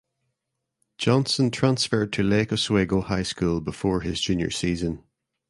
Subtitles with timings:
[0.97, 5.03] Johnson transferred to Lake Oswego High School before his junior season.